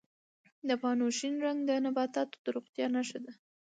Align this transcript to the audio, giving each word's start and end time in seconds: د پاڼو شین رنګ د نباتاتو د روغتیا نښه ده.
د 0.67 0.69
پاڼو 0.81 1.07
شین 1.17 1.35
رنګ 1.45 1.59
د 1.65 1.71
نباتاتو 1.85 2.37
د 2.43 2.45
روغتیا 2.55 2.85
نښه 2.95 3.19
ده. 3.25 3.33